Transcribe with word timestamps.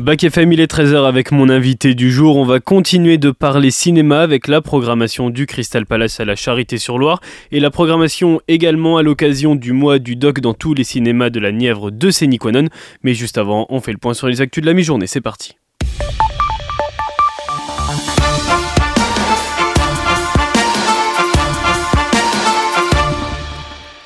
Bac 0.00 0.24
FM, 0.24 0.54
il 0.54 0.60
est 0.60 0.72
13h 0.72 1.06
avec 1.06 1.30
mon 1.30 1.50
invité 1.50 1.94
du 1.94 2.10
jour. 2.10 2.38
On 2.38 2.46
va 2.46 2.58
continuer 2.58 3.18
de 3.18 3.30
parler 3.30 3.70
cinéma 3.70 4.22
avec 4.22 4.48
la 4.48 4.62
programmation 4.62 5.28
du 5.28 5.44
Crystal 5.44 5.84
Palace 5.84 6.20
à 6.20 6.24
la 6.24 6.36
Charité-sur-Loire 6.36 7.20
et 7.52 7.60
la 7.60 7.70
programmation 7.70 8.40
également 8.48 8.96
à 8.96 9.02
l'occasion 9.02 9.56
du 9.56 9.74
mois 9.74 9.98
du 9.98 10.16
doc 10.16 10.40
dans 10.40 10.54
tous 10.54 10.72
les 10.72 10.84
cinémas 10.84 11.28
de 11.28 11.38
la 11.38 11.52
Nièvre 11.52 11.90
de 11.90 12.10
Séniquanon. 12.10 12.68
Mais 13.02 13.12
juste 13.12 13.36
avant, 13.36 13.66
on 13.68 13.80
fait 13.80 13.92
le 13.92 13.98
point 13.98 14.14
sur 14.14 14.26
les 14.26 14.40
actus 14.40 14.62
de 14.62 14.66
la 14.66 14.72
mi-journée. 14.72 15.06
C'est 15.06 15.20
parti. 15.20 15.59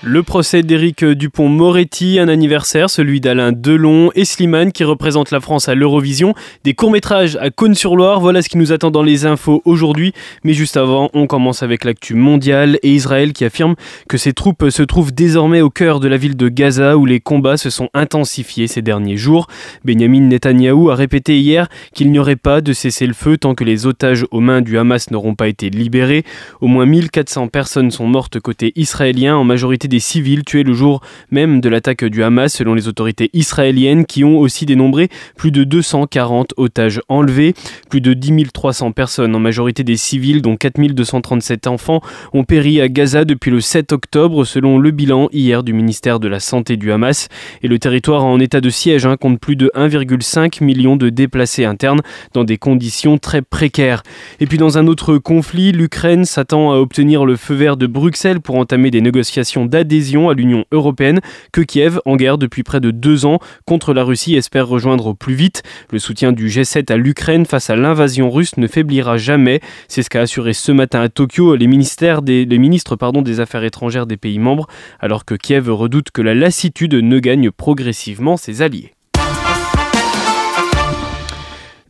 Le 0.06 0.22
procès 0.22 0.62
d'Éric 0.62 1.02
Dupont-Moretti, 1.02 2.18
un 2.18 2.28
anniversaire, 2.28 2.90
celui 2.90 3.22
d'Alain 3.22 3.52
Delon 3.52 4.10
et 4.14 4.26
Slimane 4.26 4.70
qui 4.70 4.84
représente 4.84 5.30
la 5.30 5.40
France 5.40 5.70
à 5.70 5.74
l'Eurovision, 5.74 6.34
des 6.62 6.74
courts-métrages 6.74 7.36
à 7.40 7.48
Cône-sur-Loire, 7.48 8.20
voilà 8.20 8.42
ce 8.42 8.50
qui 8.50 8.58
nous 8.58 8.70
attend 8.70 8.90
dans 8.90 9.02
les 9.02 9.24
infos 9.24 9.62
aujourd'hui. 9.64 10.12
Mais 10.44 10.52
juste 10.52 10.76
avant, 10.76 11.08
on 11.14 11.26
commence 11.26 11.62
avec 11.62 11.84
l'actu 11.84 12.12
mondiale 12.12 12.78
et 12.82 12.90
Israël 12.90 13.32
qui 13.32 13.46
affirme 13.46 13.76
que 14.06 14.18
ses 14.18 14.34
troupes 14.34 14.68
se 14.68 14.82
trouvent 14.82 15.14
désormais 15.14 15.62
au 15.62 15.70
cœur 15.70 16.00
de 16.00 16.08
la 16.08 16.18
ville 16.18 16.36
de 16.36 16.50
Gaza 16.50 16.98
où 16.98 17.06
les 17.06 17.20
combats 17.20 17.56
se 17.56 17.70
sont 17.70 17.88
intensifiés 17.94 18.66
ces 18.66 18.82
derniers 18.82 19.16
jours. 19.16 19.46
Benjamin 19.86 20.20
Netanyahou 20.20 20.90
a 20.90 20.96
répété 20.96 21.38
hier 21.38 21.68
qu'il 21.94 22.10
n'y 22.10 22.18
aurait 22.18 22.36
pas 22.36 22.60
de 22.60 22.74
cessez-le-feu 22.74 23.38
tant 23.38 23.54
que 23.54 23.64
les 23.64 23.86
otages 23.86 24.26
aux 24.32 24.40
mains 24.40 24.60
du 24.60 24.76
Hamas 24.76 25.10
n'auront 25.10 25.34
pas 25.34 25.48
été 25.48 25.70
libérés. 25.70 26.24
Au 26.60 26.66
moins 26.66 26.84
1400 26.84 27.48
personnes 27.48 27.90
sont 27.90 28.06
mortes 28.06 28.38
côté 28.38 28.74
israélien, 28.76 29.34
en 29.34 29.44
majorité 29.44 29.88
des 29.88 29.93
civils 30.00 30.44
tués 30.44 30.62
le 30.62 30.74
jour 30.74 31.00
même 31.30 31.60
de 31.60 31.68
l'attaque 31.68 32.04
du 32.04 32.22
Hamas, 32.22 32.52
selon 32.52 32.74
les 32.74 32.88
autorités 32.88 33.30
israéliennes, 33.32 34.06
qui 34.06 34.24
ont 34.24 34.38
aussi 34.38 34.66
dénombré 34.66 35.08
plus 35.36 35.50
de 35.50 35.64
240 35.64 36.54
otages 36.56 37.00
enlevés. 37.08 37.54
Plus 37.88 38.00
de 38.00 38.12
10 38.12 38.52
300 38.52 38.92
personnes, 38.92 39.34
en 39.34 39.40
majorité 39.40 39.84
des 39.84 39.96
civils, 39.96 40.42
dont 40.42 40.56
4 40.56 40.80
237 40.92 41.66
enfants, 41.66 42.00
ont 42.32 42.44
péri 42.44 42.80
à 42.80 42.88
Gaza 42.88 43.24
depuis 43.24 43.50
le 43.50 43.60
7 43.60 43.92
octobre, 43.92 44.44
selon 44.44 44.78
le 44.78 44.90
bilan 44.90 45.28
hier 45.32 45.62
du 45.62 45.72
ministère 45.72 46.20
de 46.20 46.28
la 46.28 46.40
Santé 46.40 46.76
du 46.76 46.92
Hamas. 46.92 47.28
Et 47.62 47.68
le 47.68 47.78
territoire 47.78 48.24
en 48.24 48.40
état 48.40 48.60
de 48.60 48.70
siège 48.70 49.06
hein, 49.06 49.16
compte 49.16 49.38
plus 49.38 49.56
de 49.56 49.70
1,5 49.74 50.62
million 50.64 50.96
de 50.96 51.10
déplacés 51.10 51.64
internes 51.64 52.00
dans 52.32 52.44
des 52.44 52.58
conditions 52.58 53.18
très 53.18 53.42
précaires. 53.42 54.02
Et 54.40 54.46
puis 54.46 54.58
dans 54.58 54.78
un 54.78 54.86
autre 54.86 55.18
conflit, 55.18 55.72
l'Ukraine 55.72 56.24
s'attend 56.24 56.72
à 56.72 56.76
obtenir 56.76 57.24
le 57.24 57.36
feu 57.36 57.54
vert 57.54 57.76
de 57.76 57.86
Bruxelles 57.86 58.40
pour 58.40 58.56
entamer 58.56 58.90
des 58.90 59.00
négociations 59.00 59.66
d'adhésion 59.66 59.83
adhésion 59.84 60.30
à 60.30 60.34
l'Union 60.34 60.64
européenne 60.72 61.20
que 61.52 61.60
Kiev, 61.60 62.00
en 62.06 62.16
guerre 62.16 62.38
depuis 62.38 62.62
près 62.62 62.80
de 62.80 62.90
deux 62.90 63.26
ans 63.26 63.38
contre 63.66 63.92
la 63.92 64.02
Russie, 64.02 64.34
espère 64.34 64.66
rejoindre 64.66 65.06
au 65.08 65.14
plus 65.14 65.34
vite. 65.34 65.62
Le 65.90 65.98
soutien 65.98 66.32
du 66.32 66.48
G7 66.48 66.90
à 66.90 66.96
l'Ukraine 66.96 67.44
face 67.44 67.70
à 67.70 67.76
l'invasion 67.76 68.30
russe 68.30 68.56
ne 68.56 68.66
faiblira 68.66 69.18
jamais. 69.18 69.60
C'est 69.88 70.02
ce 70.02 70.10
qu'a 70.10 70.22
assuré 70.22 70.54
ce 70.54 70.72
matin 70.72 71.00
à 71.00 71.08
Tokyo 71.08 71.54
les, 71.54 71.66
ministres 71.66 72.96
des 73.22 73.40
Affaires 73.40 73.64
étrangères 73.64 74.06
des 74.06 74.16
pays 74.16 74.38
membres, 74.38 74.66
alors 75.00 75.24
que 75.24 75.34
Kiev 75.34 75.70
redoute 75.70 76.10
que 76.10 76.22
la 76.22 76.34
lassitude 76.34 76.94
ne 76.94 77.18
gagne 77.18 77.50
progressivement 77.50 78.36
ses 78.36 78.62
alliés. 78.62 78.93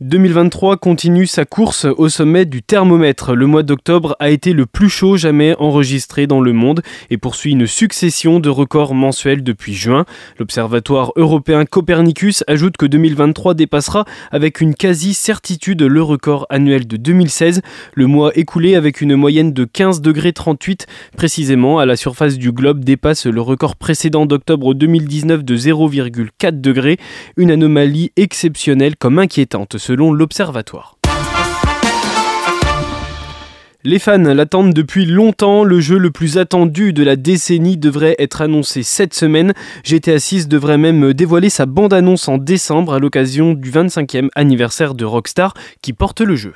2023 0.01 0.75
continue 0.75 1.25
sa 1.25 1.45
course 1.45 1.85
au 1.85 2.09
sommet 2.09 2.43
du 2.43 2.61
thermomètre. 2.61 3.33
Le 3.33 3.47
mois 3.47 3.63
d'octobre 3.63 4.17
a 4.19 4.29
été 4.29 4.51
le 4.51 4.65
plus 4.65 4.89
chaud 4.89 5.15
jamais 5.15 5.55
enregistré 5.57 6.27
dans 6.27 6.41
le 6.41 6.51
monde 6.51 6.81
et 7.09 7.15
poursuit 7.15 7.53
une 7.53 7.65
succession 7.65 8.41
de 8.41 8.49
records 8.49 8.93
mensuels 8.93 9.41
depuis 9.41 9.73
juin. 9.73 10.03
L'Observatoire 10.37 11.13
européen 11.15 11.63
Copernicus 11.63 12.43
ajoute 12.47 12.75
que 12.75 12.85
2023 12.85 13.53
dépassera 13.53 14.03
avec 14.31 14.59
une 14.59 14.75
quasi-certitude 14.75 15.81
le 15.83 16.01
record 16.01 16.45
annuel 16.49 16.87
de 16.87 16.97
2016, 16.97 17.61
le 17.93 18.07
mois 18.07 18.37
écoulé 18.37 18.75
avec 18.75 18.99
une 18.99 19.15
moyenne 19.15 19.53
de 19.53 19.63
15 19.63 20.01
degrés 20.01 20.33
38 20.33 20.87
précisément 21.15 21.79
à 21.79 21.85
la 21.85 21.95
surface 21.95 22.37
du 22.37 22.51
globe 22.51 22.83
dépasse 22.83 23.27
le 23.27 23.39
record 23.39 23.77
précédent 23.77 24.25
d'octobre 24.25 24.73
2019 24.73 25.45
de 25.45 25.55
0,4 25.55 26.59
degrés, 26.59 26.97
une 27.37 27.49
anomalie 27.49 28.11
exceptionnelle 28.17 28.97
comme 28.97 29.19
inquiétante 29.19 29.77
selon 29.95 30.11
l'Observatoire. 30.11 30.97
Les 33.85 33.97
fans 33.97 34.17
l'attendent 34.17 34.73
depuis 34.73 35.05
longtemps. 35.05 35.63
Le 35.63 35.79
jeu 35.79 35.97
le 35.97 36.11
plus 36.11 36.37
attendu 36.37 36.91
de 36.91 37.01
la 37.01 37.15
décennie 37.15 37.77
devrait 37.77 38.17
être 38.19 38.41
annoncé 38.41 38.83
cette 38.83 39.13
semaine. 39.13 39.53
GTA 39.85 40.19
6 40.19 40.49
devrait 40.49 40.77
même 40.77 41.13
dévoiler 41.13 41.49
sa 41.49 41.65
bande-annonce 41.65 42.27
en 42.27 42.37
décembre 42.37 42.95
à 42.95 42.99
l'occasion 42.99 43.53
du 43.53 43.71
25e 43.71 44.27
anniversaire 44.35 44.95
de 44.95 45.05
Rockstar 45.05 45.53
qui 45.81 45.93
porte 45.93 46.19
le 46.19 46.35
jeu. 46.35 46.55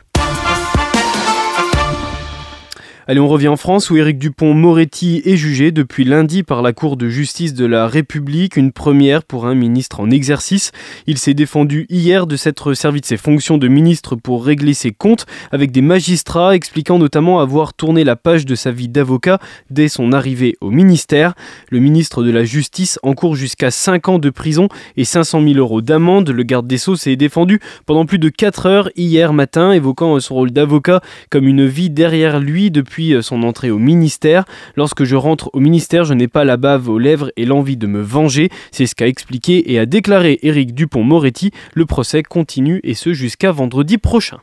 Allez, 3.10 3.20
on 3.20 3.28
revient 3.28 3.48
en 3.48 3.58
France 3.58 3.90
où 3.90 3.98
Éric 3.98 4.20
Dupont-Moretti 4.20 5.24
est 5.26 5.36
jugé 5.36 5.72
depuis 5.72 6.06
lundi 6.06 6.44
par 6.44 6.62
la 6.62 6.74
Cour 6.74 6.96
de 6.96 7.10
justice 7.10 7.56
de 7.56 7.66
la 7.66 7.88
République, 7.88 8.56
une 8.56 8.72
première 8.72 9.24
pour 9.24 9.48
un 9.48 9.56
ministre 9.56 10.00
en 10.00 10.12
exercice. 10.12 10.72
Il 11.08 11.18
s'est 11.18 11.34
défendu 11.34 11.88
hier 11.90 12.28
de 12.28 12.36
s'être 12.36 12.76
servi 12.76 13.02
de 13.02 13.08
ses 13.08 13.18
fonctions 13.18 13.58
de 13.58 13.68
ministre 13.68 14.16
pour 14.16 14.46
régler 14.46 14.76
ses 14.76 14.92
comptes 14.92 15.26
avec 15.52 15.72
des 15.72 15.82
magistrats, 15.82 16.54
expliquant 16.54 17.00
notamment 17.00 17.40
avoir 17.40 17.74
tourné 17.74 18.04
la 18.04 18.16
page 18.16 18.46
de 18.46 18.54
sa 18.54 18.70
vie 18.70 18.90
d'avocat 18.90 19.40
dès 19.72 19.88
son 19.88 20.14
arrivée 20.14 20.56
au 20.62 20.70
ministère. 20.70 21.34
Le 21.72 21.80
ministre 21.80 22.22
de 22.22 22.30
la 22.30 22.44
Justice 22.44 23.00
encourt 23.02 23.36
jusqu'à 23.36 23.72
5 23.72 24.08
ans 24.08 24.20
de 24.20 24.30
prison 24.30 24.68
et 24.98 25.04
500 25.04 25.42
000 25.42 25.56
euros 25.56 25.82
d'amende. 25.82 26.30
Le 26.30 26.44
garde 26.44 26.68
des 26.68 26.78
Sceaux 26.78 26.96
s'est 26.96 27.16
défendu 27.16 27.60
pendant 27.88 28.06
plus 28.06 28.20
de 28.20 28.30
4 28.30 28.68
heures 28.68 28.90
hier 28.96 29.34
matin, 29.34 29.72
évoquant 29.72 30.20
son 30.20 30.36
rôle 30.36 30.52
d'avocat 30.52 31.02
comme 31.32 31.48
une 31.48 31.66
vie 31.66 31.90
derrière 31.90 32.40
lui 32.40 32.70
depuis 32.70 32.99
euh, 33.00 33.22
son 33.22 33.44
entrée 33.44 33.72
au 33.72 33.80
ministère. 33.80 34.46
Lorsque 34.76 35.04
je 35.04 35.16
rentre 35.16 35.50
au 35.54 35.60
ministère, 35.60 36.04
je 36.04 36.14
n'ai 36.14 36.28
pas 36.28 36.44
la 36.44 36.58
bave 36.58 36.90
aux 36.90 37.00
lèvres 37.00 37.32
et 37.38 37.46
l'envie 37.46 37.78
de 37.78 37.88
me 37.88 38.02
venger. 38.02 38.50
C'est 38.72 38.86
ce 38.86 38.96
qu'a 38.96 39.08
expliqué 39.08 39.72
et 39.72 39.80
a 39.80 39.86
déclaré 39.86 40.40
Éric 40.44 40.74
Dupont-Moretti. 40.74 41.52
Le 41.74 41.86
procès 41.86 42.24
continue 42.24 42.80
et 42.84 42.94
ce 42.94 43.14
jusqu'à 43.14 43.52
vendredi 43.52 43.98
prochain. 43.98 44.40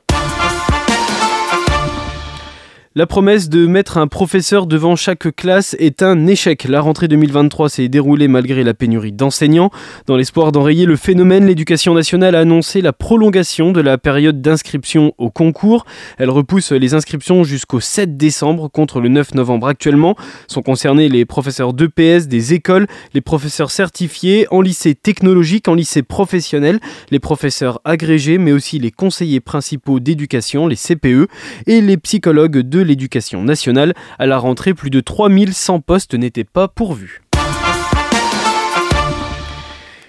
La 2.98 3.06
promesse 3.06 3.50
de 3.50 3.66
mettre 3.66 3.98
un 3.98 4.06
professeur 4.06 4.66
devant 4.66 4.96
chaque 4.96 5.30
classe 5.36 5.76
est 5.78 6.02
un 6.02 6.26
échec. 6.26 6.64
La 6.64 6.80
rentrée 6.80 7.08
2023 7.08 7.68
s'est 7.68 7.88
déroulée 7.88 8.26
malgré 8.26 8.64
la 8.64 8.72
pénurie 8.72 9.12
d'enseignants. 9.12 9.70
Dans 10.06 10.16
l'espoir 10.16 10.50
d'enrayer 10.50 10.86
le 10.86 10.96
phénomène, 10.96 11.44
l'éducation 11.44 11.92
nationale 11.92 12.34
a 12.34 12.38
annoncé 12.40 12.80
la 12.80 12.94
prolongation 12.94 13.70
de 13.70 13.82
la 13.82 13.98
période 13.98 14.40
d'inscription 14.40 15.12
au 15.18 15.28
concours. 15.28 15.84
Elle 16.16 16.30
repousse 16.30 16.72
les 16.72 16.94
inscriptions 16.94 17.44
jusqu'au 17.44 17.80
7 17.80 18.16
décembre 18.16 18.70
contre 18.70 19.02
le 19.02 19.10
9 19.10 19.34
novembre 19.34 19.66
actuellement. 19.66 20.16
Sont 20.48 20.62
concernés 20.62 21.10
les 21.10 21.26
professeurs 21.26 21.74
d'EPS 21.74 22.28
des 22.28 22.54
écoles, 22.54 22.86
les 23.12 23.20
professeurs 23.20 23.70
certifiés 23.70 24.46
en 24.50 24.62
lycée 24.62 24.94
technologique, 24.94 25.68
en 25.68 25.74
lycée 25.74 26.02
professionnel, 26.02 26.80
les 27.10 27.20
professeurs 27.20 27.78
agrégés, 27.84 28.38
mais 28.38 28.52
aussi 28.52 28.78
les 28.78 28.90
conseillers 28.90 29.40
principaux 29.40 30.00
d'éducation, 30.00 30.66
les 30.66 30.76
CPE, 30.76 31.28
et 31.66 31.82
les 31.82 31.98
psychologues 31.98 32.60
de 32.60 32.85
l'éducation 32.86 33.42
nationale. 33.42 33.94
À 34.18 34.26
la 34.26 34.38
rentrée, 34.38 34.72
plus 34.72 34.90
de 34.90 35.00
3100 35.00 35.80
postes 35.80 36.14
n'étaient 36.14 36.44
pas 36.44 36.68
pourvus. 36.68 37.22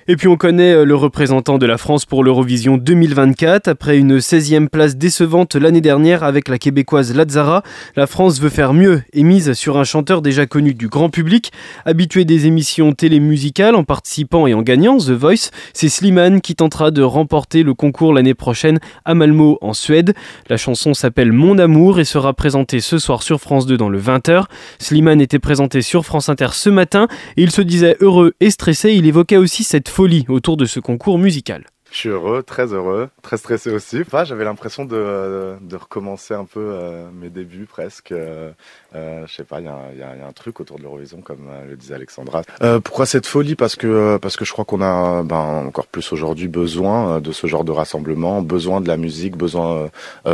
Et 0.10 0.16
puis 0.16 0.30
on 0.30 0.38
connaît 0.38 0.72
euh, 0.72 0.86
le 0.86 0.96
représentant 0.96 1.58
de 1.58 1.66
la 1.66 1.78
France 1.78 2.06
pour 2.06 2.24
l'Eurovision 2.24 2.78
2024. 2.78 3.68
Après 3.68 3.98
une 3.98 4.20
16e 4.20 4.70
place 4.70 4.96
décevante 4.96 5.56
l'année 5.56 5.82
dernière 5.82 6.24
avec 6.24 6.48
la 6.48 6.58
québécoise 6.58 7.14
Lazara, 7.14 7.62
la 7.98 8.08
France 8.08 8.40
veut 8.40 8.48
faire 8.48 8.74
mieux 8.74 9.02
et 9.12 9.24
mise 9.24 9.52
sur 9.52 9.78
un 9.78 9.84
chanteur 9.84 10.22
déjà 10.22 10.46
connu 10.46 10.74
du 10.74 10.88
grand 10.88 11.10
public. 11.10 11.52
Habitué 11.84 12.24
des 12.24 12.46
émissions 12.46 12.94
télémusicales 12.94 13.76
en 13.76 13.84
participant 13.84 14.48
et 14.48 14.54
en 14.54 14.62
gagnant 14.62 14.98
The 14.98 15.10
Voice, 15.10 15.52
c'est 15.74 15.90
Slimane 15.90 16.40
qui 16.40 16.56
tentera 16.56 16.92
de 16.92 17.02
remporter 17.02 17.64
le 17.64 17.74
concours 17.74 18.14
l'année 18.14 18.34
prochaine 18.34 18.80
à 19.04 19.14
Malmo 19.14 19.58
en 19.60 19.74
Suède. 19.74 20.14
La 20.50 20.56
chanson 20.56 20.94
s'appelle 20.94 21.34
Mon 21.34 21.58
Amour 21.58 22.00
et 22.00 22.06
sera 22.06 22.34
présentée 22.34 22.80
ce 22.80 22.98
soir 22.98 23.24
sur 23.24 23.42
France 23.42 23.66
2 23.66 23.76
dans 23.76 23.90
le 23.90 24.00
20h. 24.00 24.46
Slimane 24.80 25.20
était 25.20 25.38
présenté 25.38 25.82
sur 25.82 26.06
France 26.06 26.30
Inter 26.30 26.48
ce 26.54 26.70
matin 26.70 27.10
et 27.36 27.44
il 27.44 27.52
se 27.52 27.62
disait 27.62 27.98
heureux 28.00 28.36
et 28.40 28.52
stressé. 28.52 28.94
Il 28.94 29.06
évoquait 29.06 29.36
aussi 29.36 29.66
cette 29.66 29.90
folie 29.98 30.26
autour 30.30 30.58
de 30.58 30.66
ce 30.66 30.80
concours 30.80 31.18
musical. 31.18 31.66
Je 31.92 31.98
suis 31.98 32.10
heureux, 32.10 32.44
très 32.44 32.74
heureux, 32.74 33.10
très 33.22 33.38
stressé 33.38 33.72
aussi. 33.72 34.02
Enfin, 34.02 34.24
j'avais 34.24 34.44
l'impression 34.44 34.86
de, 34.86 35.56
de, 35.62 35.76
recommencer 35.76 36.34
un 36.34 36.46
peu 36.46 36.60
euh, 36.60 37.10
mes 37.12 37.30
débuts 37.30 37.66
presque. 37.66 38.12
Euh, 38.12 38.52
euh, 38.96 39.26
je 39.28 39.34
sais 39.34 39.44
pas, 39.44 39.60
il 39.60 39.64
y, 39.64 40.00
y, 40.00 40.04
a 40.04 40.28
un 40.28 40.32
truc 40.32 40.60
autour 40.60 40.78
de 40.78 40.84
l'Eurovision, 40.84 41.22
comme 41.22 41.48
euh, 41.50 41.70
le 41.70 41.76
disait 41.76 41.96
Alexandra. 41.96 42.42
Euh, 42.62 42.80
pourquoi 42.80 43.06
cette 43.06 43.26
folie? 43.26 43.56
Parce 43.56 43.76
que 43.76 44.18
parce 44.18 44.38
que 44.38 44.46
je 44.46 44.52
crois 44.52 44.66
qu'on 44.66 44.82
a 44.82 45.24
ben, 45.24 45.66
encore 45.68 45.88
plus 45.88 46.12
aujourd'hui 46.14 46.48
besoin 46.48 47.20
de 47.20 47.32
ce 47.32 47.48
genre 47.48 47.64
de 47.64 47.72
rassemblement, 47.72 48.42
besoin 48.42 48.82
de 48.82 48.88
la 48.88 48.98
musique, 48.98 49.38
besoin 49.38 49.90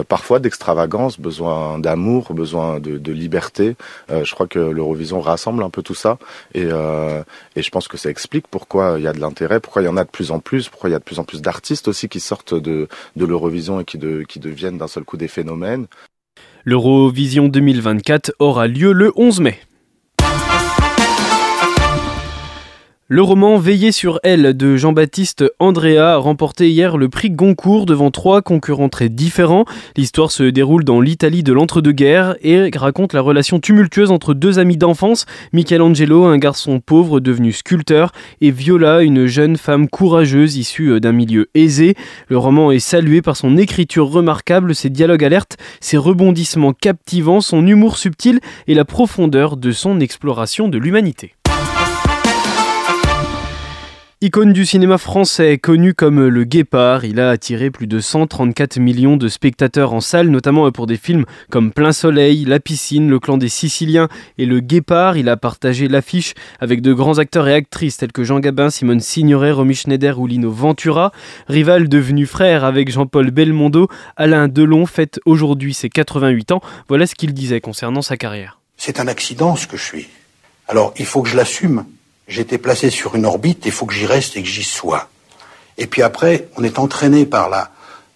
parfois 0.08 0.40
d'extravagance, 0.40 1.20
besoin 1.20 1.80
d'amour, 1.80 2.34
besoin 2.34 2.80
de, 2.80 2.98
de 2.98 3.12
liberté. 3.12 3.76
je 4.10 4.32
crois 4.34 4.48
que 4.48 4.60
l'Eurovision 4.60 5.20
rassemble 5.22 5.64
un 5.64 5.70
peu 5.70 5.82
tout 5.82 5.96
ça, 5.96 6.18
et, 6.54 6.64
et 6.64 7.62
je 7.62 7.70
pense 7.70 7.88
que 7.88 7.98
ça 7.98 8.10
explique 8.10 8.48
pourquoi 8.48 8.96
il 8.98 9.04
y 9.04 9.08
a 9.08 9.14
de 9.14 9.20
l'intérêt, 9.20 9.60
pourquoi 9.60 9.82
il 9.82 9.86
y 9.86 9.90
en 9.90 9.98
a 9.98 10.04
de 10.04 10.10
plus 10.10 10.32
en 10.32 10.40
plus, 10.40 10.70
pourquoi 10.70 10.90
il 10.90 10.94
y 10.94 10.96
a 10.96 11.00
de 11.00 11.04
plus 11.04 11.20
en 11.20 11.24
plus 11.24 11.42
d'artistes 11.44 11.88
aussi 11.88 12.10
qui 12.10 12.20
sortent 12.20 12.56
de, 12.56 12.88
l'Eurovision 13.16 13.80
et 13.80 13.86
qui, 13.86 13.98
de, 13.98 14.24
qui 14.28 14.40
deviennent 14.40 14.78
d'un 14.78 14.88
seul 14.88 15.04
coup 15.04 15.18
des 15.18 15.28
phénomènes. 15.28 15.86
L'Eurovision 16.66 17.50
2024 17.50 18.34
aura 18.40 18.68
lieu 18.68 18.92
le 18.94 19.12
11 19.16 19.42
mai. 19.42 19.60
Le 23.16 23.22
roman 23.22 23.60
Veiller 23.60 23.92
sur 23.92 24.20
elle 24.24 24.58
de 24.58 24.76
Jean-Baptiste 24.76 25.44
Andrea 25.60 26.14
a 26.14 26.18
remporté 26.18 26.72
hier 26.72 26.98
le 26.98 27.10
prix 27.10 27.30
Goncourt 27.30 27.86
devant 27.86 28.10
trois 28.10 28.42
concurrents 28.42 28.90
très 28.90 29.08
différents. 29.08 29.66
L'histoire 29.96 30.32
se 30.32 30.42
déroule 30.42 30.84
dans 30.84 31.00
l'Italie 31.00 31.44
de 31.44 31.54
l'entre-deux-guerres 31.54 32.36
et 32.42 32.72
raconte 32.76 33.14
la 33.14 33.22
relation 33.22 33.60
tumultueuse 33.60 34.10
entre 34.10 34.34
deux 34.34 34.58
amis 34.58 34.78
d'enfance, 34.78 35.28
Michelangelo, 35.52 36.26
un 36.26 36.40
garçon 36.40 36.80
pauvre 36.80 37.20
devenu 37.20 37.52
sculpteur, 37.52 38.14
et 38.42 38.50
Viola, 38.50 39.04
une 39.04 39.28
jeune 39.28 39.58
femme 39.58 39.90
courageuse 39.90 40.58
issue 40.58 41.00
d'un 41.00 41.12
milieu 41.12 41.52
aisé. 41.54 41.94
Le 42.30 42.40
roman 42.40 42.72
est 42.72 42.80
salué 42.80 43.22
par 43.22 43.38
son 43.38 43.58
écriture 43.58 44.10
remarquable, 44.10 44.74
ses 44.74 44.90
dialogues 44.90 45.24
alertes, 45.24 45.58
ses 45.82 45.98
rebondissements 45.98 46.74
captivants, 46.74 47.42
son 47.42 47.68
humour 47.68 47.98
subtil 47.98 48.40
et 48.66 48.74
la 48.74 48.86
profondeur 48.86 49.56
de 49.56 49.72
son 49.72 50.00
exploration 50.00 50.68
de 50.68 50.80
l'humanité. 50.80 51.36
Icône 54.24 54.54
du 54.54 54.66
cinéma 54.66 54.98
français, 54.98 55.58
connu 55.58 55.94
comme 55.94 56.26
le 56.26 56.46
Guépard, 56.46 57.04
il 57.04 57.20
a 57.20 57.30
attiré 57.30 57.70
plus 57.70 57.88
de 57.88 58.00
134 58.00 58.80
millions 58.80 59.18
de 59.18 59.28
spectateurs 59.28 59.92
en 59.92 60.00
salle, 60.00 60.30
notamment 60.30 60.72
pour 60.72 60.88
des 60.88 60.96
films 60.96 61.26
comme 61.50 61.74
Plein 61.74 61.92
Soleil, 61.92 62.46
La 62.46 62.62
Piscine, 62.62 63.10
Le 63.10 63.20
Clan 63.20 63.36
des 63.36 63.50
Siciliens 63.50 64.08
et 64.38 64.46
Le 64.46 64.62
Guépard. 64.62 65.18
Il 65.18 65.28
a 65.28 65.36
partagé 65.36 65.90
l'affiche 65.90 66.36
avec 66.62 66.80
de 66.80 66.94
grands 66.94 67.18
acteurs 67.18 67.50
et 67.50 67.54
actrices 67.54 67.98
tels 67.98 68.14
que 68.14 68.24
Jean 68.24 68.40
Gabin, 68.40 68.70
Simone 68.70 69.02
Signoret, 69.02 69.52
Romy 69.52 69.76
Schneider 69.76 70.18
ou 70.18 70.26
Lino 70.26 70.50
Ventura. 70.52 71.12
Rival 71.50 71.90
devenu 71.90 72.26
frère 72.26 72.64
avec 72.64 72.90
Jean-Paul 72.90 73.30
Belmondo, 73.30 73.90
Alain 74.16 74.48
Delon 74.48 74.86
fête 74.86 75.20
aujourd'hui 75.26 75.74
ses 75.74 75.90
88 75.90 76.54
ans. 76.54 76.62
Voilà 76.88 77.08
ce 77.08 77.16
qu'il 77.16 77.34
disait 77.34 77.60
concernant 77.60 78.02
sa 78.02 78.16
carrière. 78.16 78.62
C'est 78.78 79.02
un 79.02 79.10
accident 79.10 79.58
ce 79.58 79.68
que 79.68 79.76
je 79.76 79.84
suis. 79.84 80.08
Alors 80.70 80.94
il 80.98 81.06
faut 81.06 81.24
que 81.24 81.28
je 81.28 81.36
l'assume. 81.36 81.84
Été 82.28 82.58
placé 82.58 82.90
sur 82.90 83.16
une 83.16 83.26
orbite, 83.26 83.64
il 83.66 83.72
faut 83.72 83.86
que 83.86 83.94
j'y 83.94 84.06
reste 84.06 84.36
et 84.36 84.42
que 84.42 84.48
j'y 84.48 84.64
sois. 84.64 85.10
Et 85.78 85.88
puis 85.88 86.02
après, 86.02 86.48
on 86.58 86.64
est 86.64 86.80
entraîné 86.80 87.26
par 87.26 87.50
là. 87.50 87.72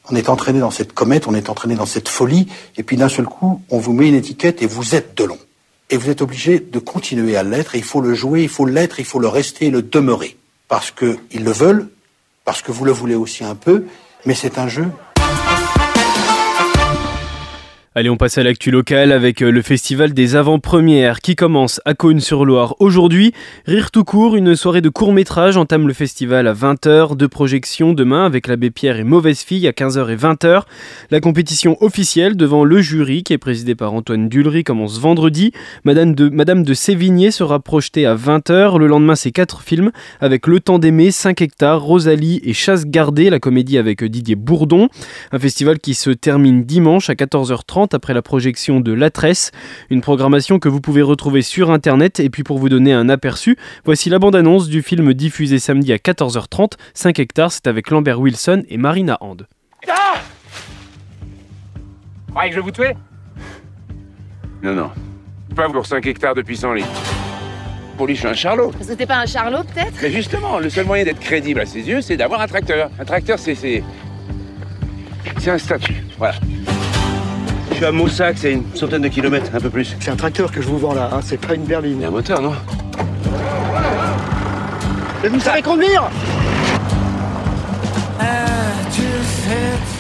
On 0.09 0.15
est 0.15 0.30
entraîné 0.30 0.59
dans 0.59 0.71
cette 0.71 0.94
comète, 0.94 1.27
on 1.27 1.33
est 1.33 1.50
entraîné 1.50 1.75
dans 1.75 1.86
cette 1.86 2.09
folie, 2.09 2.48
et 2.77 2.83
puis 2.83 2.98
d'un 2.98 3.09
seul 3.09 3.25
coup, 3.25 3.62
on 3.69 3.77
vous 3.77 3.94
met 3.94 4.07
une 4.07 4.15
étiquette 4.15 4.62
et 4.62 4.68
vous 4.68 4.95
êtes 4.95 5.15
Delon. 5.15 5.38
Et 5.89 5.98
vous 5.98 6.09
êtes 6.09 6.21
obligé 6.21 6.59
de 6.59 6.80
continuer 6.80 7.38
à 7.38 7.44
l'être, 7.44 7.75
il 7.75 7.83
faut 7.83 8.01
le 8.01 8.13
jouer, 8.13 8.44
il 8.44 8.50
faut 8.50 8.65
l'être, 8.65 9.00
il 9.00 9.06
faut 9.06 9.19
le 9.19 9.27
rester 9.27 9.68
et 9.68 9.69
le 9.69 9.81
demeurer. 9.81 10.38
Parce 10.68 10.92
qu'ils 10.92 11.44
le 11.44 11.51
veulent, 11.51 11.89
parce 12.44 12.62
que 12.62 12.71
vous 12.71 12.86
le 12.86 12.92
voulez 12.92 13.15
aussi 13.15 13.44
un 13.44 13.56
peu, 13.56 13.86
mais 14.25 14.33
c'est 14.33 14.57
un 14.57 14.68
jeu, 14.68 14.88
Allez, 17.98 18.12
on 18.12 18.16
passe 18.16 18.38
à 18.38 18.44
l'actu 18.44 18.70
locale 18.70 19.12
avec 19.12 19.42
euh, 19.42 19.50
le 19.50 19.64
festival 19.64 20.14
des 20.14 20.36
avant-premières 20.36 21.20
qui 21.20 21.36
commence 21.36 21.82
à 21.84 21.96
Cône-sur-Loire 21.96 22.76
aujourd'hui. 22.78 23.34
Rire 23.66 23.90
tout 23.90 24.04
court, 24.04 24.36
une 24.36 24.56
soirée 24.56 24.82
de 24.82 24.90
court-métrage 24.90 25.58
entame 25.58 25.88
le 25.88 25.96
festival 25.96 26.48
à 26.48 26.54
20h, 26.54 27.18
de 27.18 27.26
projection 27.26 27.94
demain 27.94 28.24
avec 28.24 28.46
l'abbé 28.46 28.70
Pierre 28.70 28.98
et 29.00 29.04
Mauvaise 29.04 29.40
Fille 29.40 29.68
à 29.68 29.72
15h 29.72 30.12
et 30.12 30.16
20h. 30.16 30.62
La 31.10 31.20
compétition 31.22 31.76
officielle 31.82 32.38
devant 32.38 32.64
le 32.64 32.82
jury 32.82 33.24
qui 33.24 33.34
est 33.34 33.40
présidé 33.40 33.74
par 33.74 33.94
Antoine 33.94 34.30
Dulry 34.30 34.64
commence 34.64 35.00
vendredi. 35.00 35.52
Madame 35.84 36.14
de, 36.14 36.74
Sévigné 36.76 37.32
sera 37.32 37.60
projetée 37.60 38.06
à 38.06 38.14
20h. 38.14 38.78
Le 38.78 38.86
lendemain, 38.86 39.16
c'est 39.16 39.32
quatre 39.32 39.64
films 39.64 39.90
avec 40.22 40.46
Le 40.46 40.60
Temps 40.60 40.78
d'aimer, 40.78 41.10
5 41.10 41.42
hectares, 41.42 41.82
Rosalie 41.82 42.42
et 42.44 42.54
Chasse 42.54 42.86
gardée, 42.86 43.32
la 43.32 43.40
comédie 43.40 43.80
avec 43.80 44.04
Didier 44.04 44.36
Bourdon. 44.36 44.90
Un 45.32 45.40
festival 45.40 45.80
qui 45.80 45.96
se 45.96 46.12
termine 46.12 46.64
dimanche 46.64 47.10
à 47.10 47.14
14h30 47.14 47.87
après 47.94 48.13
la 48.13 48.22
projection 48.22 48.80
de 48.80 48.94
La 48.94 49.10
Tresse, 49.10 49.51
une 49.89 50.01
programmation 50.01 50.60
que 50.60 50.69
vous 50.69 50.81
pouvez 50.81 51.01
retrouver 51.01 51.42
sur 51.42 51.72
internet. 51.72 52.19
Et 52.19 52.30
puis 52.30 52.44
pour 52.44 52.57
vous 52.57 52.69
donner 52.69 52.94
un 52.94 53.10
aperçu, 53.10 53.57
voici 53.86 54.10
la 54.10 54.19
bande-annonce 54.19 54.68
du 54.68 54.81
film 54.81 55.13
diffusé 55.13 55.60
samedi 55.60 55.94
à 55.94 55.98
14h30, 55.98 56.74
5 56.94 57.19
hectares, 57.19 57.51
c'est 57.51 57.68
avec 57.68 57.89
Lambert 57.89 58.19
Wilson 58.19 58.63
et 58.69 58.78
Marina 58.78 59.18
Hand. 59.22 59.48
Ah 59.88 60.16
Croyez 62.30 62.50
que 62.50 62.56
je 62.56 62.60
vais 62.60 62.66
vous 62.66 62.72
tuer? 62.72 62.94
Non, 64.62 64.74
non. 64.74 64.92
Pas 65.56 65.69
pour 65.69 65.86
5 65.86 66.06
hectares 66.06 66.36
de 66.36 66.42
puissant 66.42 66.74
lit. 66.74 66.86
Pour 67.98 68.06
lui, 68.06 68.13
je 68.13 68.19
suis 68.19 68.28
un 68.28 68.34
charlot. 68.34 68.72
Parce 68.72 68.88
que 68.88 68.94
t'es 68.94 69.07
pas 69.07 69.18
un 69.18 69.25
charlot, 69.25 69.63
peut-être? 69.63 69.95
Mais 70.04 70.12
justement, 70.12 70.60
le 70.60 70.69
seul 70.69 70.86
moyen 70.86 71.04
d'être 71.04 71.19
crédible 71.19 71.62
à 71.62 71.66
ses 71.66 71.81
yeux, 71.81 72.01
c'est 72.01 72.16
d'avoir 72.16 72.42
un 72.42 72.48
tracteur. 72.48 72.92
Un 73.00 73.06
tracteur, 73.06 73.39
c'est... 73.39 73.56
C'est 75.39 75.51
un 75.51 75.57
statut. 75.57 76.04
Voilà. 76.18 76.36
Je 77.77 77.81
suis 77.83 77.89
à 77.89 77.91
Moussac, 77.91 78.39
c'est 78.39 78.53
une 78.53 78.63
centaine 78.75 79.03
de 79.03 79.07
kilomètres, 79.07 79.51
un 79.53 79.59
peu 79.59 79.69
plus. 79.69 79.95
C'est 80.00 80.09
un 80.09 80.15
tracteur 80.15 80.51
que 80.51 80.63
je 80.63 80.68
vous 80.68 80.79
vends 80.79 80.95
là, 80.95 81.12
hein, 81.13 81.19
c'est 81.24 81.38
pas 81.38 81.53
une 81.53 81.62
berline. 81.62 81.97
Il 82.00 82.01
y 82.01 82.06
a 82.06 82.07
un 82.07 82.12
moteur, 82.12 82.41
non 82.41 82.53
Mais 85.21 85.29
vous 85.29 85.39
savez 85.39 85.62
conduire 85.62 86.09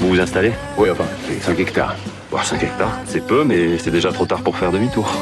Vous 0.01 0.09
vous 0.09 0.19
installez 0.19 0.53
Oui, 0.75 0.89
enfin, 0.89 1.03
5 1.39 1.59
hectares. 1.59 1.95
Bon, 2.31 2.39
5 2.41 2.63
hectares, 2.63 2.97
c'est 3.05 3.23
peu, 3.23 3.43
mais 3.43 3.77
c'est 3.77 3.91
déjà 3.91 4.11
trop 4.11 4.25
tard 4.25 4.41
pour 4.41 4.57
faire 4.57 4.71
demi-tour. 4.71 5.13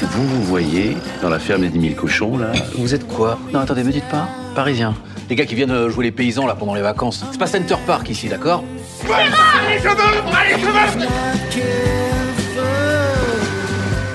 Vous 0.00 0.28
vous 0.28 0.42
voyez 0.44 0.96
dans 1.22 1.28
la 1.28 1.40
ferme 1.40 1.62
des 1.62 1.70
10 1.70 1.88
000 1.88 2.00
cochons, 2.00 2.38
là 2.38 2.52
Vous 2.78 2.94
êtes 2.94 3.08
quoi 3.08 3.36
Non, 3.52 3.58
attendez, 3.58 3.82
me 3.82 3.90
dites 3.90 4.08
pas. 4.08 4.28
Parisien. 4.54 4.94
Les 5.28 5.34
gars 5.34 5.44
qui 5.44 5.56
viennent 5.56 5.88
jouer 5.88 6.04
les 6.04 6.12
paysans, 6.12 6.46
là, 6.46 6.54
pendant 6.54 6.74
les 6.74 6.82
vacances. 6.82 7.24
C'est 7.32 7.38
pas 7.38 7.48
Center 7.48 7.74
Park, 7.84 8.08
ici, 8.10 8.28
d'accord 8.28 8.62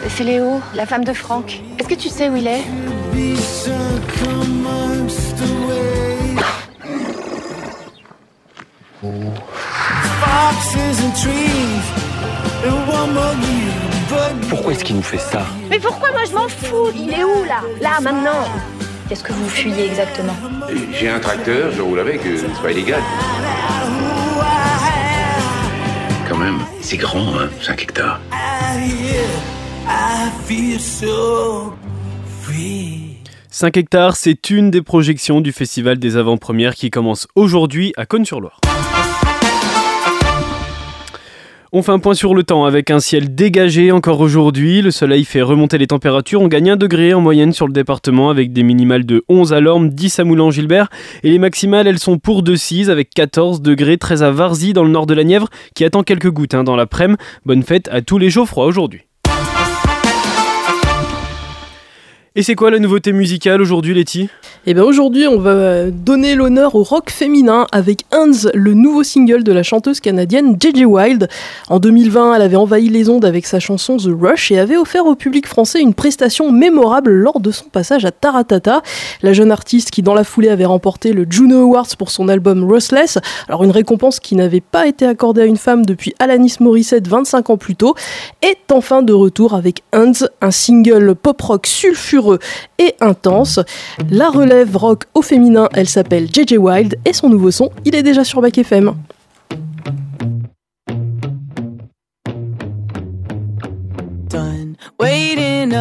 C'est 0.10 0.24
Léo, 0.24 0.62
la 0.74 0.86
femme 0.86 1.04
de 1.04 1.14
Franck. 1.14 1.60
Est-ce 1.78 1.88
que 1.88 1.94
tu 1.94 2.10
sais 2.10 2.30
où 2.30 2.36
il 2.36 2.48
est? 2.48 2.64
Pourquoi 14.50 14.72
est-ce 14.72 14.84
qu'il 14.84 14.96
nous 14.96 15.04
fait 15.04 15.18
ça? 15.18 15.44
Mais 15.70 15.80
pourquoi? 15.80 16.12
Moi 16.12 16.22
je 16.28 16.34
m'en 16.34 16.48
fous. 16.48 16.92
Il 16.96 17.14
est 17.14 17.24
où 17.24 17.44
là? 17.44 17.62
Là, 17.82 18.00
maintenant. 18.02 18.48
Qu'est-ce 19.08 19.24
que 19.24 19.32
vous 19.32 19.48
fuyez 19.48 19.86
exactement? 19.86 20.36
J'ai 20.92 21.10
un 21.10 21.20
tracteur, 21.20 21.72
je 21.72 21.82
roule 21.82 22.00
avec, 22.00 22.26
euh, 22.26 22.38
c'est 22.40 22.62
pas 22.62 22.72
illégal. 22.72 23.02
C'est 26.90 26.96
grand, 26.96 27.38
hein, 27.38 27.50
5 27.62 27.84
hectares. 27.84 28.22
5 33.50 33.76
hectares, 33.76 34.16
c'est 34.16 34.50
une 34.50 34.72
des 34.72 34.82
projections 34.82 35.42
du 35.42 35.52
Festival 35.52 36.00
des 36.00 36.16
avant-premières 36.16 36.76
qui 36.76 36.90
commence 36.90 37.28
aujourd'hui 37.36 37.92
à 37.98 38.06
Cône-sur-Loire. 38.06 38.62
On 41.74 41.82
fait 41.82 41.92
un 41.92 42.00
point 42.00 42.14
sur 42.14 42.34
le 42.34 42.44
temps 42.44 42.64
avec 42.64 42.92
un 42.92 43.00
ciel 43.00 43.36
dégagé 43.36 43.92
encore 43.92 44.22
aujourd'hui. 44.22 44.82
Le 44.82 44.90
soleil 44.90 45.26
fait 45.26 45.42
remonter 45.42 45.78
les 45.78 45.88
températures. 45.88 46.42
On 46.42 46.48
gagne 46.48 46.72
un 46.72 46.76
degré 46.78 47.14
en 47.14 47.20
moyenne 47.20 47.52
sur 47.52 47.68
le 47.68 47.74
département 47.74 48.30
avec 48.30 48.54
des 48.54 48.64
minimales 48.64 49.06
de 49.06 49.26
11 49.28 49.52
à 49.52 49.60
Lorme, 49.60 49.90
10 49.90 50.20
à 50.20 50.24
Moulin-Gilbert. 50.24 50.88
Et 51.24 51.30
les 51.30 51.40
maximales, 51.40 51.86
elles 51.86 52.00
sont 52.00 52.20
pour 52.20 52.42
Decize 52.42 52.90
avec 52.90 53.10
14 53.10 53.62
degrés, 53.62 53.98
13 53.98 54.24
à 54.24 54.32
Varzy 54.32 54.72
dans 54.72 54.84
le 54.84 54.90
nord 54.90 55.08
de 55.08 55.14
la 55.14 55.26
Nièvre 55.26 55.50
qui 55.76 55.84
attend 55.84 56.04
quelques 56.04 56.32
gouttes 56.32 56.54
hein, 56.54 56.64
dans 56.64 56.78
l'après-midi. 56.78 57.20
Bonne 57.46 57.64
fête 57.64 57.90
à 57.92 58.02
tous 58.02 58.18
les 58.18 58.30
froids 58.30 58.66
aujourd'hui. 58.66 59.07
Et 62.40 62.44
c'est 62.44 62.54
quoi 62.54 62.70
la 62.70 62.78
nouveauté 62.78 63.14
musicale 63.14 63.64
aujourd'hui, 63.64 63.96
Letty? 63.96 64.30
Eh 64.68 64.76
bien 64.76 64.84
aujourd'hui, 64.84 65.26
on 65.26 65.40
va 65.40 65.90
donner 65.90 66.36
l'honneur 66.36 66.76
au 66.76 66.84
rock 66.84 67.10
féminin 67.10 67.66
avec 67.72 68.02
Hans, 68.12 68.52
le 68.54 68.76
nouveau 68.76 69.02
single 69.02 69.44
de 69.44 69.52
la 69.52 69.64
chanteuse 69.64 70.00
canadienne 70.00 70.56
JJ 70.56 70.86
Wild. 70.86 71.30
En 71.68 71.80
2020, 71.80 72.36
elle 72.36 72.42
avait 72.44 72.56
envahi 72.56 72.90
les 72.90 73.10
ondes 73.10 73.26
avec 73.26 73.48
sa 73.48 73.60
chanson 73.60 73.98
The 73.98 74.10
Rush 74.12 74.52
et 74.52 74.60
avait 74.60 74.78
offert 74.78 75.08
au 75.08 75.16
public 75.16 75.48
français 75.48 75.82
une 75.82 75.96
prestation 75.96 76.52
mémorable 76.52 77.10
lors 77.10 77.40
de 77.40 77.50
son 77.50 77.66
passage 77.70 78.06
à 78.06 78.12
Taratata. 78.12 78.84
La 79.24 79.34
jeune 79.34 79.52
artiste 79.52 79.90
qui 79.90 80.04
dans 80.04 80.14
la 80.14 80.24
foulée 80.24 80.50
avait 80.50 80.66
remporté 80.66 81.14
le 81.14 81.26
Juno 81.28 81.62
Awards 81.62 81.98
pour 81.98 82.12
son 82.12 82.30
album 82.30 82.72
Rustless, 82.72 83.18
alors 83.48 83.64
une 83.64 83.72
récompense 83.72 84.20
qui 84.20 84.36
n'avait 84.36 84.62
pas 84.62 84.86
été 84.86 85.08
accordée 85.08 85.42
à 85.42 85.46
une 85.46 85.58
femme 85.58 85.88
depuis 85.88 86.14
Alanis 86.20 86.58
Morissette 86.60 87.08
25 87.08 87.50
ans 87.50 87.58
plus 87.58 87.76
tôt, 87.76 87.96
est 88.44 88.72
enfin 88.72 89.02
de 89.02 89.14
retour 89.14 89.56
avec 89.56 89.82
Hans, 89.92 90.28
un 90.42 90.52
single 90.52 91.16
pop-rock 91.16 91.66
sulfureux 91.66 92.27
et 92.80 92.96
intense. 93.00 93.60
La 94.10 94.30
relève 94.30 94.76
rock 94.76 95.04
au 95.14 95.22
féminin, 95.22 95.70
elle 95.74 95.88
s'appelle 95.88 96.28
JJ 96.28 96.58
Wild 96.58 96.98
et 97.06 97.14
son 97.14 97.30
nouveau 97.30 97.52
son, 97.52 97.72
il 97.86 97.96
est 97.96 98.04
déjà 98.04 98.24
sur 98.24 98.42
Bac 98.42 98.58
FM. 98.58 98.94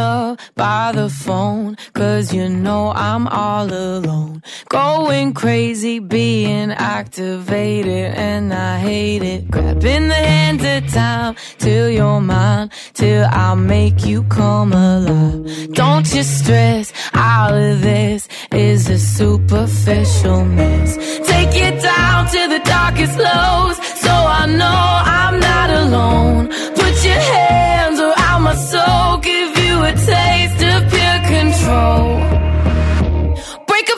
Up 0.06 0.40
by 0.54 0.92
the 0.92 1.08
phone, 1.08 1.76
cause 2.00 2.26
you 2.36 2.48
know 2.48 2.92
I'm 3.08 3.25
all 3.44 3.68
alone. 3.72 4.42
Going 4.68 5.34
crazy, 5.42 5.98
being 5.98 6.70
activated, 6.96 8.08
and 8.28 8.52
I 8.52 8.72
hate 8.88 9.22
it. 9.34 9.42
Grabbing 9.50 10.08
the 10.14 10.22
hands 10.32 10.64
of 10.75 10.80
time 10.92 11.32
till 11.58 11.88
you're 11.98 12.20
mine, 12.20 12.70
till 13.00 13.25
I 13.46 13.54
make 13.54 13.98
you 14.10 14.18
come 14.38 14.72
alive. 14.72 15.72
Don't 15.82 16.06
you 16.14 16.25
stress, 16.38 16.92
all 17.14 17.52
of 17.68 17.82
this 17.82 18.28
is 18.52 18.88
a 18.96 18.98
superficial 18.98 20.40
mess. 20.58 20.90
Take 21.32 21.54
it 21.66 21.76
down 21.82 22.20
to 22.34 22.40
the 22.54 22.60
darkest 22.76 23.16
lows, 23.28 23.76
so 24.04 24.12
I 24.40 24.44
know 24.60 24.82
I'm 25.20 25.36
not 25.50 25.68
alone. 25.82 26.44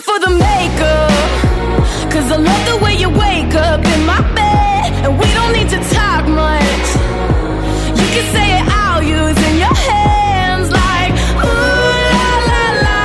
For 0.08 0.18
the 0.20 0.30
makeup, 0.30 1.10
cause 2.10 2.32
I 2.32 2.38
love 2.50 2.62
the 2.70 2.78
way 2.82 2.94
you 2.96 3.10
wake 3.10 3.54
up 3.54 3.84
in 3.84 4.00
my 4.06 4.22
bed, 4.40 4.86
and 5.04 5.12
we 5.20 5.28
don't 5.36 5.52
need 5.52 5.68
to 5.76 5.80
talk 5.96 6.22
much. 6.44 6.88
You 8.00 8.06
can 8.14 8.26
say 8.34 8.46
it 8.58 8.66
out 8.82 9.00
using 9.04 9.54
your 9.64 9.76
hands 9.90 10.68
like 10.82 11.10
ooh 11.44 11.96
la 12.14 12.30
la 12.50 12.64
la, 12.86 13.00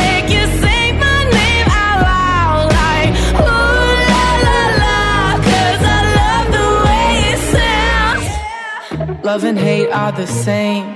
make 0.00 0.28
you 0.34 0.44
sing 0.62 0.92
my 1.06 1.20
name 1.38 1.66
out 1.84 1.98
loud 2.10 2.64
like 2.80 3.10
ooh 3.48 3.92
la 4.12 4.26
la 4.46 4.60
la, 4.82 5.00
cause 5.48 5.82
I 5.96 6.00
love 6.20 6.46
the 6.58 6.68
way 6.86 7.08
it 7.32 7.40
sounds. 7.56 9.24
Love 9.24 9.44
and 9.44 9.58
hate 9.58 9.90
are 9.90 10.12
the 10.12 10.26
same. 10.26 10.86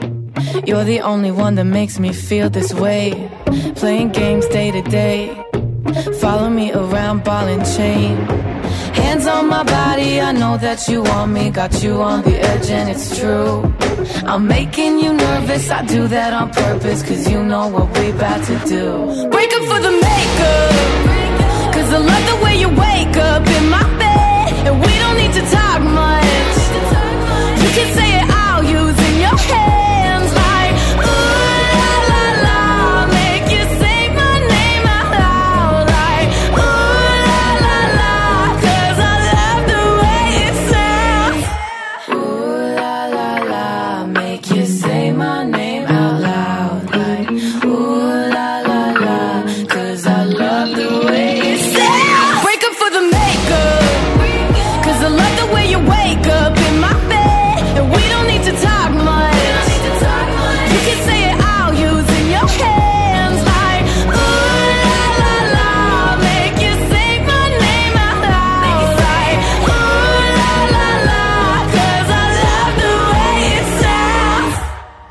You're 0.66 0.84
the 0.84 1.00
only 1.00 1.30
one 1.30 1.54
that 1.54 1.64
makes 1.64 1.98
me 1.98 2.12
feel 2.12 2.50
this 2.50 2.75
way. 2.75 3.30
Playing 3.76 4.10
games 4.10 4.46
day 4.48 4.70
to 4.70 4.82
day. 4.82 5.46
Follow 6.21 6.50
me 6.50 6.73
around, 6.73 7.25
ball 7.25 7.47
and 7.49 7.64
chain. 7.76 8.16
Hands 8.95 9.26
on 9.26 9.49
my 9.49 9.62
body, 9.62 10.21
I 10.21 10.33
know 10.33 10.57
that 10.59 10.88
you 10.88 11.02
want 11.02 11.33
me. 11.33 11.50
Got 11.50 11.83
you 11.83 12.02
on 12.02 12.23
the 12.23 12.37
edge, 12.38 12.71
and 12.71 12.88
it's 12.88 13.19
true. 13.19 13.73
I'm 14.25 14.47
making 14.47 14.99
you 14.99 15.12
nervous, 15.12 15.71
I 15.71 15.85
do 15.85 16.09
that 16.09 16.33
on 16.33 16.50
purpose. 16.50 17.02
Cause 17.02 17.28
you 17.31 17.43
know 17.43 17.69
what 17.69 17.87
we 17.99 18.11
about 18.11 18.45
to 18.45 18.57
do. 18.66 19.28
Break 19.31 19.50
up 19.59 19.64
for 19.71 19.81
the 19.81 19.95
makeup. 20.09 21.75
Cause 21.75 21.93
I 21.93 21.99
love 21.99 22.25
the 22.31 22.45
way 22.45 22.55
you 22.61 22.69
wake 22.69 23.16
up 23.16 23.47
in 23.47 23.71
my 23.71 23.99
bed. 23.99 24.25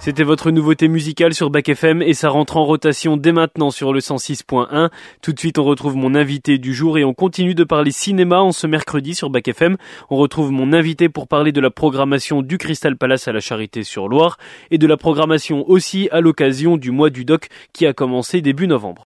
C'était 0.05 0.21
votre 0.21 0.51
nouveauté 0.51 0.87
musicale 0.87 1.33
sur 1.33 1.49
Bac 1.49 1.67
FM 1.67 2.03
et 2.03 2.13
ça 2.13 2.29
rentre 2.29 2.57
en 2.57 2.63
rotation 2.63 3.17
dès 3.17 3.31
maintenant 3.31 3.71
sur 3.71 3.91
le 3.91 4.01
106.1. 4.01 4.91
Tout 5.23 5.33
de 5.33 5.39
suite, 5.39 5.57
on 5.57 5.63
retrouve 5.63 5.95
mon 5.95 6.13
invité 6.13 6.59
du 6.59 6.75
jour 6.75 6.99
et 6.99 7.03
on 7.03 7.15
continue 7.15 7.55
de 7.55 7.63
parler 7.63 7.89
cinéma 7.89 8.37
en 8.37 8.51
ce 8.51 8.67
mercredi 8.67 9.15
sur 9.15 9.31
Bac 9.31 9.47
FM. 9.47 9.77
On 10.11 10.17
retrouve 10.17 10.51
mon 10.51 10.73
invité 10.73 11.09
pour 11.09 11.27
parler 11.27 11.51
de 11.51 11.59
la 11.59 11.71
programmation 11.71 12.43
du 12.43 12.59
Crystal 12.59 12.95
Palace 12.95 13.27
à 13.27 13.31
la 13.31 13.39
Charité 13.39 13.81
sur 13.81 14.07
Loire 14.07 14.37
et 14.69 14.77
de 14.77 14.85
la 14.85 14.95
programmation 14.95 15.67
aussi 15.67 16.07
à 16.11 16.21
l'occasion 16.21 16.77
du 16.77 16.91
mois 16.91 17.09
du 17.09 17.25
doc 17.25 17.47
qui 17.73 17.87
a 17.87 17.93
commencé 17.93 18.41
début 18.41 18.67
novembre. 18.67 19.03